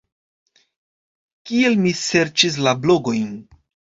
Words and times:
Kiel 1.51 1.77
mi 1.83 1.93
serĉis 1.99 2.57
la 2.69 2.75
blogojn? 2.87 3.31